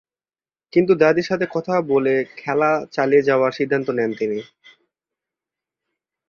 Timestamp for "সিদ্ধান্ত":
3.51-3.87